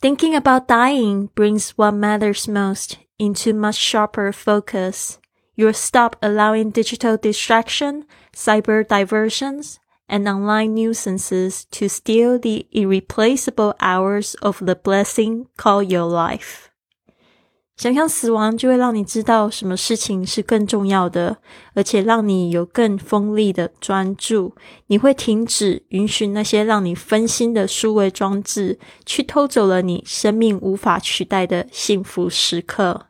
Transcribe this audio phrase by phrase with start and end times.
[0.00, 5.18] Thinking about dying brings what matters most into much sharper focus.
[5.56, 14.36] You'll stop allowing digital distraction, cyber diversions, and online nuisances to steal the irreplaceable hours
[14.36, 16.67] of the blessing called your life.
[17.78, 21.36] 想象死亡，就会让你知道什么事情是更重要的，
[21.74, 24.56] 而且让你有更锋利的专注。
[24.88, 33.06] 你会停止允许那些让你分心的数位装置，去偷走了你生命无法取代的幸福时刻。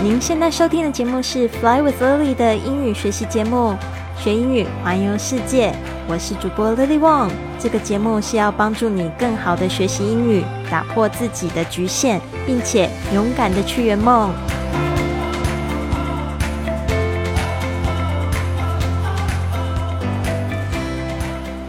[0.00, 3.76] 您现在收听的节目是《Fly with Lily》的英语学习节目，
[4.18, 5.72] 学英语环游世界。
[6.08, 7.30] 我是主播 Lily Wong。
[7.58, 14.32] 这个节目是要帮助你更好的学习英语，打破自己的局限，并且勇敢的去圆梦。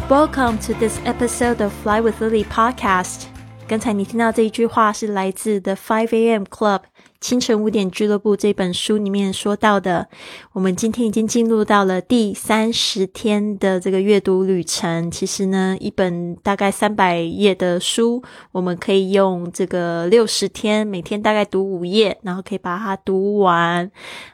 [0.10, 3.24] Welcome to this episode of Fly with Lily podcast。
[3.68, 6.44] 刚才你听到这一句话是来自 The Five A.M.
[6.44, 6.80] Club。
[7.20, 10.08] 清晨五点俱乐部这本书里面说到的，
[10.54, 15.10] 我们今天已经进入到了第三十天的这个阅读旅程。
[15.10, 23.90] 其实呢，一本大概三百页的书，我们可以用这个六十天，每天大概读五页，然后可以把它读完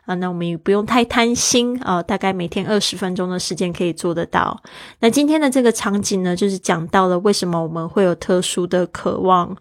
[0.05, 0.13] 啊。
[0.15, 4.61] 那我们也不用太贪心啊，大概每天二十分钟的时间可以做得到。
[4.99, 9.55] 那今天的这个场景呢，就是讲到了为什么我们会有特殊的渴望。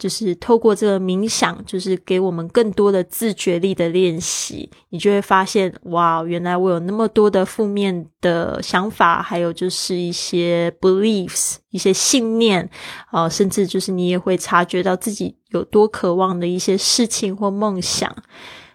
[0.00, 12.66] 就是透过这个冥想，就是给我们更多的自觉力的练习，你就会发现，哇，原来我有那么多的负面的想法，还有就是一些 beliefs，一些信念，
[13.10, 18.10] 啊，甚至就是你也会察觉到自己有多渴望的一些事情或梦想，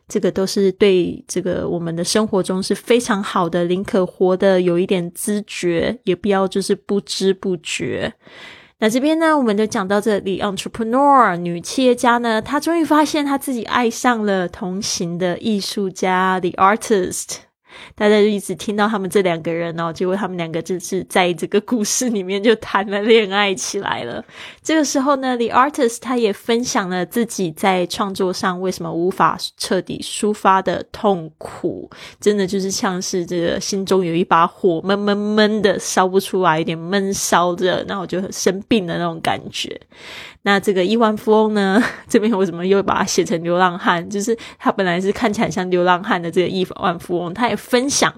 [0.07, 8.13] 这个都是对这个我们的生活中是非常好的，宁可活的有一点知觉，也不要就是不知不觉。
[8.79, 17.37] 那这边呢，我们就讲到这里，entrepreneur 女企业家呢，她终于发现她自己爱上了同行的艺术家，the artist。
[17.95, 24.23] 大家就一直听到他们这两个人哦，结果他们两个就是在这个故事里面就谈了恋爱起来了。
[24.61, 39.79] 这个时候呢，The Artist 他也分享了自己在创作上为什么无法彻底抒发的痛苦，真的就是像是这个心中有一把火闷闷闷的烧不出来，有点闷烧着，那我就很生病的那种感觉。
[40.43, 41.81] 那这个亿万富翁呢？
[42.07, 44.07] 这边为什么又把它写成流浪汉？
[44.07, 48.13] 就是他本来是看起来像流浪汉的这个亿万富翁，他也分享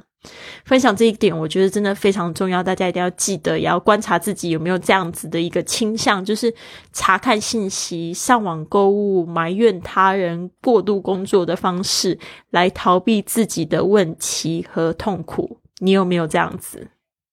[0.66, 6.54] 分享这一点，我觉得真的非常重要，大家一定要记得，也要观察自己有没有这样子的一个倾向，就是
[6.92, 12.20] 查看信息、上网购物、埋怨他人、过度工作的方式
[12.50, 15.60] 来逃避自己的问题和痛苦。
[15.80, 16.90] 你有没有这样子？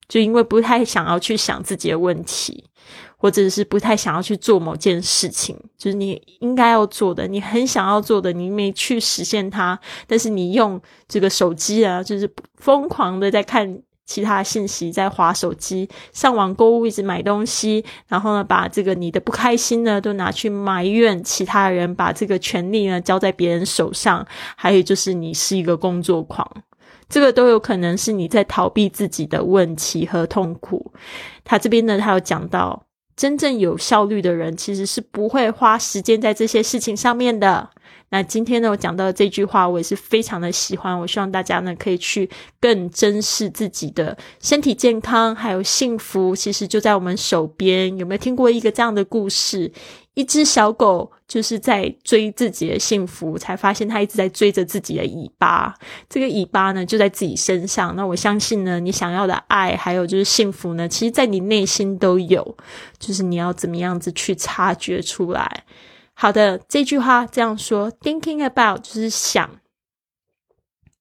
[0.06, 2.64] 就因为不太想要去想自己的问题。
[3.24, 26.46] 或者是不太想要去做某件事情，就是你应该要做的，你很想要做的，你没去实现它，但是你用这个手机啊，就是疯狂的在看其他信息，在划手机、上网购物，一直买东西，然后呢，把这个你的不开心呢，都拿去埋怨其他人，把这个权利呢交在别人手上，还有就是你是一个工作狂，
[27.08, 30.92] 这个都有可能是你在逃避自己的问题和痛苦。
[31.42, 32.84] 他这边呢，他有讲到。
[33.16, 37.70] 真正有效率的人，其实是不会花时间在这些事情上面的。
[38.10, 40.98] 那今天呢，我讲到这句话，我也是非常的喜欢。
[40.98, 47.96] 我希望大家呢，可以去更珍视自己的身体健康，还有幸福，其实就在我们手边。
[47.96, 49.72] 有没有听过一个这样的故事？
[50.14, 55.74] 一只小狗就是在追自己的幸福，才发现它一直在追着自己的尾巴。
[56.08, 57.96] 这个尾巴呢，就在自己身上。
[57.96, 62.56] 那我相信呢，你想要的爱，还有就是幸福呢，其实在你内心都有，
[63.00, 65.64] 就是你要怎么样子去察觉出来。
[66.14, 69.58] 好的，这句话这样说：thinking about 就是想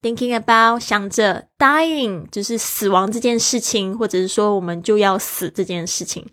[0.02, 6.26] ，thinking about 想着，dying 就是死亡这件事情，或者是说我们就要死这件事情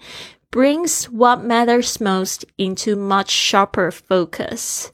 [0.49, 4.87] ，brings what matters most into much sharper focus。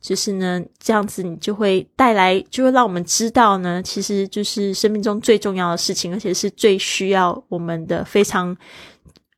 [0.00, 8.56] 就是呢，这样子你就会带来，就会让我们知道呢，其实就是生命中最重要的事情，而且是最需要我们的非常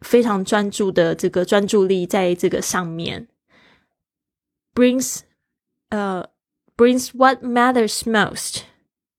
[0.00, 3.28] 非常专注的这个专注力在这个上面。
[4.75, 5.21] Brings
[5.91, 6.25] uh
[6.76, 8.65] brings what matters most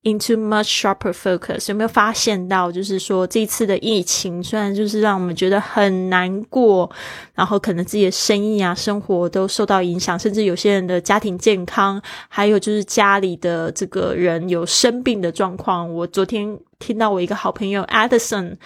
[0.04, 1.70] into much sharper focus。
[1.70, 6.92] 有没有发现到，就是说这次的疫情虽然就是让我们觉得很难过，
[7.34, 15.92] 然后可能自己的生意啊、生活都受到影响，甚至有些人的家庭健康，还有就是家里的这个人有生病的状况。
[15.92, 18.58] 我昨天听到我一个好朋友 Addison。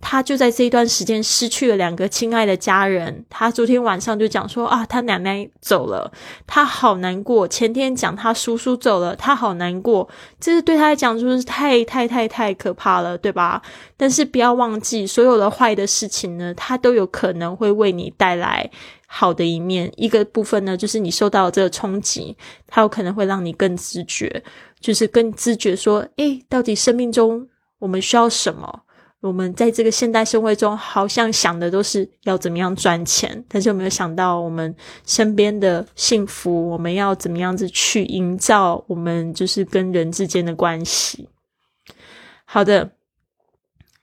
[0.00, 3.24] 他就在这一段时间失去了两个亲爱的家人。
[3.28, 6.12] 他昨天晚上就讲说啊，他奶奶走了，
[6.46, 7.48] 他好难过。
[7.48, 10.08] 前天讲他叔叔走了，他好难过。
[10.38, 13.60] 这是对他来讲就是太太太太可怕了，对吧？
[13.96, 18.70] 但是不要忘记，所有的坏的事情呢，它都有可能会为你带来
[19.06, 19.90] 好的一面。
[19.96, 24.42] 一个部分呢，就是你受到这个冲击，它有可能会让你更自觉，
[24.78, 27.48] 就是更自觉说，诶，到底生命中
[27.78, 28.82] 我们需要什么？
[29.26, 34.74] 我们在这个现代社会中，好像想的都是要怎么样赚钱，但是有没有想到我们
[35.04, 36.70] 身边的幸福？
[36.70, 41.28] 我们要怎么样子去营造我们就是跟人之间的关系？
[42.44, 42.92] 好的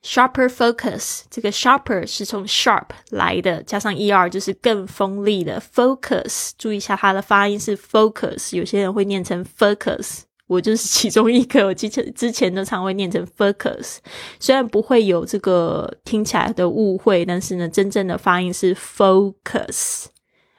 [0.04, 6.52] ，sharper focus，这个 sharper 是从 sharp 来的，加上 er 就是更锋利的 focus。
[6.58, 10.24] 注意一下它的发音是 focus，有些人会念成 focus。
[10.48, 13.98] 我就是其中一个，我之前之前都常会念成 focus，
[14.40, 20.06] 虽然不会有这个听起来的误会，但是呢，真正的发音是 focus。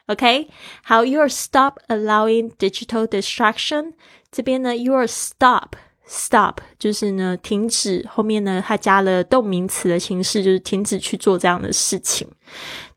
[0.07, 0.49] OK，
[0.83, 3.93] 好，you are stop allowing digital distraction。
[4.31, 5.77] 这边呢，you are stop。
[6.07, 8.07] Stop 就是呢，停止。
[8.11, 12.29] 后面呢，它加了动名词的形式，就是停止去做这样的事情，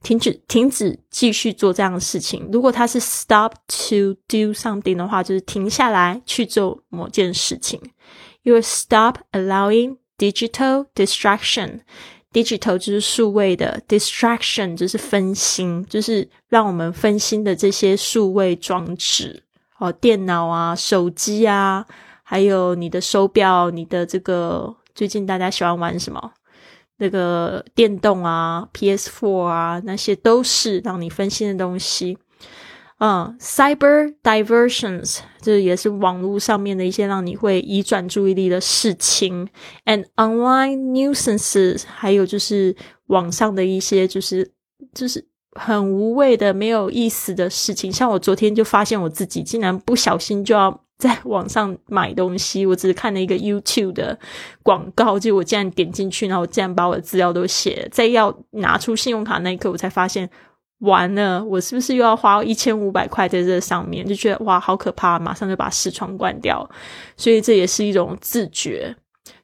[0.03, 2.49] 停止，停止继续做这样的事情。
[2.51, 7.79] 如果它是 stop to do something 的话，就是停下来去做某件事情。
[8.43, 11.79] You stop allowing digital distraction。
[12.33, 19.43] Digital 就是数位的，distraction 就是分心，就是让我们分心的这些数位装置
[19.79, 21.85] 哦，电脑啊，手机啊。
[22.29, 26.33] 还有你的手表，你的这个最近大家喜欢玩什么？
[26.97, 32.17] 那个电动啊，PS4 啊，那些都是让你分心的东西。
[32.99, 39.47] 嗯，cyber diversions，这也是网络上面的一些让你会移转注意力的事情。
[39.85, 42.75] And online nuisances，还有就是
[43.05, 44.51] 网上的一些就是
[44.93, 47.89] 就是很无谓的、没有意思的事情。
[47.89, 50.83] 像我昨天就发现我自己竟然不小心就要。
[50.97, 54.17] 在网上买东西，我只是看了一个 YouTube 的
[54.63, 57.87] 广告，就我竟然点进去，然后我竟然把我的资料都写。
[57.91, 60.27] 在要拿出信用卡那一刻，我才发现
[60.79, 64.07] 完了，我是不是又要花一千五百块在这上面？
[64.07, 65.19] 就觉得哇，好可怕！
[65.19, 66.67] 马上就把视窗关掉。
[67.15, 68.95] 所以这也是一种自觉。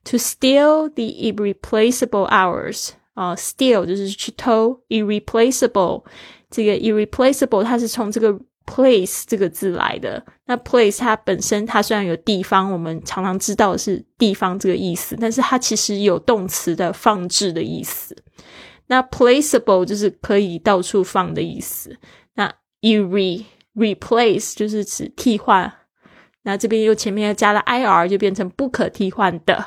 [0.05, 6.03] To steal the irreplaceable hours 啊，steal 就是去偷，irreplaceable
[6.49, 8.39] 这个 irreplaceable 它是从这个。
[8.65, 18.15] Place 这个字来的，那 place 它本身它虽然有地方，我们常常知道是地方这个意思，但是它其实有动词的放置的意思。
[18.87, 21.97] 那 placeable 就是可以到处放的意思。
[22.35, 23.45] 那 re
[23.75, 25.73] replace 就是指替换。
[26.43, 29.65] 那这边又前面又加了 ir，就变成不可替换的。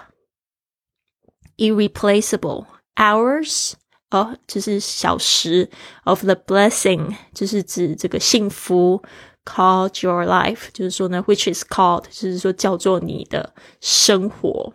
[1.57, 2.67] irreplaceable
[2.97, 3.73] hours。
[4.11, 5.69] 哦，就是小时
[6.05, 9.03] of the blessing，就是指这个幸福。
[9.45, 14.73] Called your life，就是说呢，which is called，就是说叫做你的生活。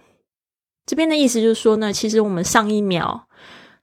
[0.85, 3.27] 这边的意思就是说呢，其实我们上一秒、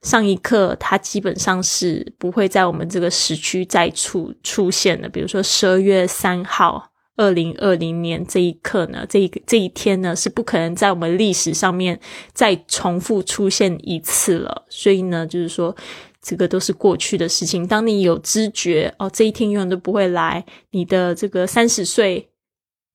[0.01, 5.07] 上一刻，它基本上是不会在我们这个时区再出出现的。
[5.07, 6.89] 比如说十二月三号。
[7.19, 11.99] 二零二零年这一刻呢，这一个这一天呢，是不可能在我们历史上面
[12.31, 14.63] 再重复出现一次了。
[14.69, 15.75] 所以呢，就是说，
[16.21, 17.67] 这个都是过去的事情。
[17.67, 22.29] 当你有知觉哦，这一天永远都不会来，你的这个三十岁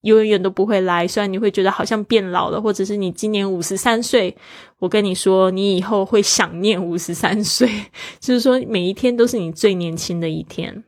[0.00, 1.06] 永远都不会来。
[1.06, 4.34] 虽然你会觉得好像变老了，或者是你今年五十三岁，
[4.78, 7.68] 我跟你说，你以后会想念五十三岁，
[8.20, 10.82] 就是说每一天都是你最年轻的一天。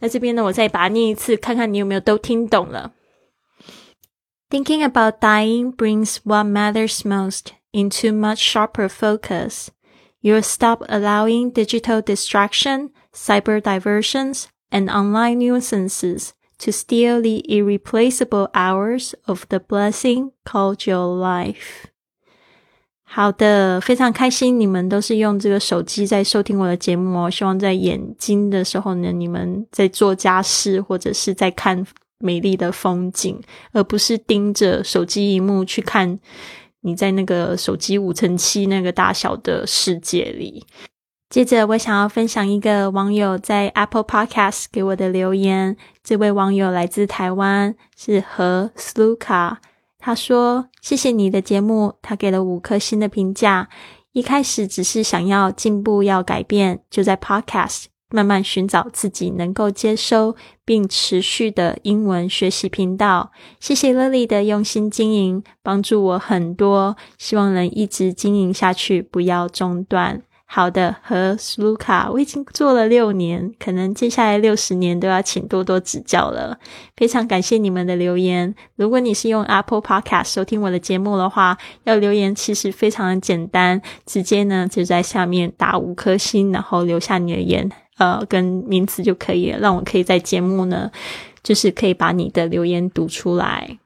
[0.00, 2.92] 那这边呢，我再把它念一次，看看你有没有都听懂了。
[4.50, 9.68] Thinking about dying brings what matters most into much sharper focus.
[10.20, 19.14] You'll stop allowing digital distraction, cyber diversions, and online nuisances to steal the irreplaceable hours
[19.26, 21.86] of the blessing called your life.
[23.07, 27.29] 好的，非常开心，你们都是用这个手机在收听我的节目哦。
[27.29, 31.85] 希望在眼睛的时候呢，你们在做家事或者是在看
[32.19, 33.39] 美丽的风景，
[33.71, 36.19] 而不是盯着手机荧幕去看
[36.81, 40.65] 你在那个手机五乘七那个大小的世界里。
[41.29, 45.77] 接着，我想要分享一个网友在 Apple Podcast 给我的留言。
[46.03, 49.57] 这位网友来自台湾，是何 Sluka。
[50.05, 53.67] 他说：“谢谢你的节目。”他给了五颗星的评价。
[54.11, 57.85] 一开始只是想要进步，要改变，就在 Podcast。
[58.11, 63.31] 慢慢寻找自己能够接收并持续的英文学习频道。
[63.59, 66.95] 谢谢 Lily 的用心经营，帮助我很多。
[67.17, 70.21] 希望能一直经营下去，不要中断。
[70.55, 76.57] 好的，和 Sluka，我已经做了六年，可能接下来六十年都要请多多指教了。
[76.95, 78.55] 非常感谢你们的留言。
[78.77, 87.69] 如果你是用 Apple Podcast 收听我的节目的话，要留言其实非常的简单，直接呢就在下面打五颗星，然后留下你的言。
[87.97, 90.89] 呃，跟名字就可以了，让我可以在节目呢，
[91.43, 93.77] 就是可以把你的留言读出来。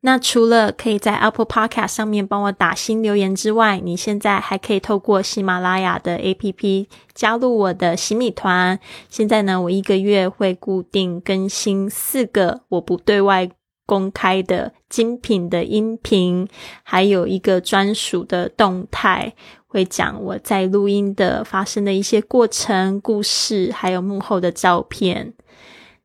[0.00, 8.78] 那除了可以在 Apple Podcast 上面帮我打新留言之外，你现在还可以透过喜马拉雅的 APP 加入我的洗米团。
[9.08, 13.50] 现在呢，我一个月会固定更新四个我不对外
[13.86, 16.46] 公开的精品的音频，
[16.84, 19.34] 还有一个专属的动态。
[19.70, 25.34] 会讲我在录音的发生的一些过程、故事，还有幕后的照片。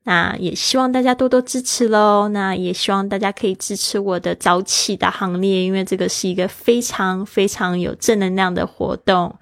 [0.03, 2.27] 那也希望大家多多支持喽。
[2.29, 9.33] 那也希望大家可以支持我的早起的行列，因为这个是一个非常非常有正能量的活动。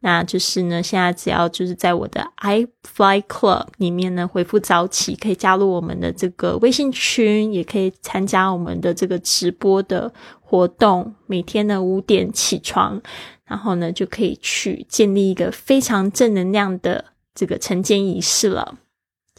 [0.00, 11.14] 那就是呢，现在只要就是在我的 i Fly Club 里面呢回复早起，可以加入我们的这个微信群，也可以参加我们的这个直播的活动。
[11.26, 13.00] 每天呢五点起床。
[13.44, 18.76] 然后呢，就可以去建立一个非常正能量的这个晨间仪式了。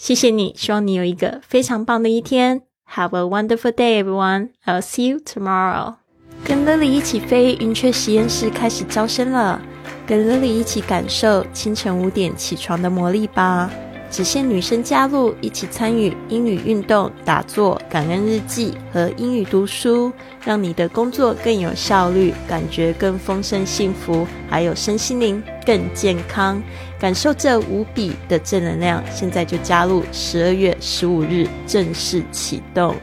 [0.01, 2.63] 谢谢你，希望你有一个非常棒的一天。
[2.95, 4.49] Have a wonderful day, everyone.
[4.65, 5.97] I'll see you tomorrow.
[6.43, 9.61] 跟 Lily 一起飞，云雀实验室开始招生了。
[10.07, 13.69] 跟 Lily 一起感受清晨五点起床的魔力吧。
[14.11, 20.11] 只限女生加入，一起参与英语运动、打坐、感恩日记和英语读书，
[20.43, 26.61] 让你的工作更有效率，感觉更丰盛幸福，还有身心灵更健康。
[26.99, 30.03] 感受这无比的正能量，现在就加入！
[30.11, 32.93] 十二月十五日正式启动。